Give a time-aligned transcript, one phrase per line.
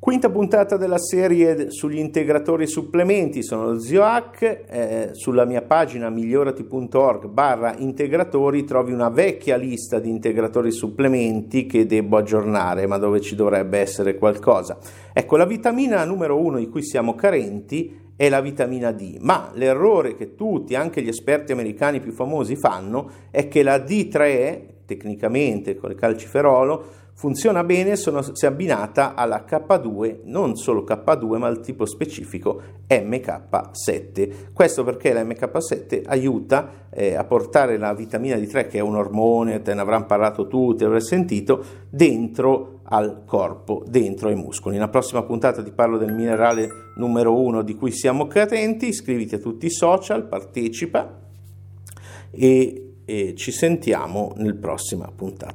[0.00, 5.62] Quinta puntata della serie sugli integratori e supplementi, sono lo Zio Hack, eh, sulla mia
[5.62, 12.86] pagina migliorati.org barra integratori trovi una vecchia lista di integratori e supplementi che devo aggiornare
[12.86, 14.78] ma dove ci dovrebbe essere qualcosa.
[15.12, 20.14] Ecco, la vitamina numero uno di cui siamo carenti è la vitamina D, ma l'errore
[20.14, 25.90] che tutti, anche gli esperti americani più famosi, fanno è che la D3, tecnicamente con
[25.90, 32.62] il calciferolo, funziona bene se abbinata alla K2, non solo K2 ma al tipo specifico
[32.88, 34.52] MK7.
[34.54, 39.60] Questo perché la MK7 aiuta eh, a portare la vitamina D3, che è un ormone,
[39.60, 44.76] te ne avranno parlato tutti, avrei sentito, dentro al corpo, dentro ai muscoli.
[44.76, 49.38] Nella prossima puntata ti parlo del minerale numero uno di cui siamo carenti, iscriviti a
[49.38, 51.26] tutti i social, partecipa
[52.30, 55.46] e, e ci sentiamo nella prossima puntata.